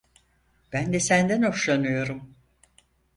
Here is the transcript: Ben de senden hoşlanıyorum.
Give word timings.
Ben 0.73 0.93
de 0.93 0.99
senden 0.99 1.41
hoşlanıyorum. 1.43 2.35